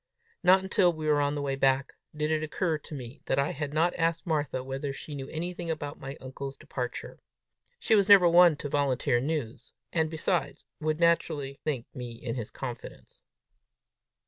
[0.41, 3.51] Not until we were on the way back, did it occur to me that I
[3.51, 7.19] had not asked Martha whether she knew anything about my uncle's departure.
[7.79, 12.49] She was never one to volunteer news, and, besides, would naturally think me in his
[12.49, 13.21] confidence!